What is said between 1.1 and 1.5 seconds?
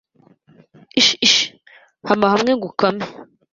ishi